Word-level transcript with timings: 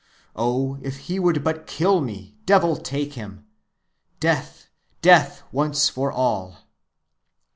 Oh, 0.35 0.79
if 0.81 0.97
he 0.97 1.19
would 1.19 1.43
but 1.43 1.67
kill 1.67 2.01
me, 2.01 2.35
devil 2.47 2.75
take 2.75 3.13
him! 3.13 3.45
Death, 4.19 4.67
death, 5.03 5.43
once 5.51 5.89
for 5.89 6.11
all! 6.11 6.65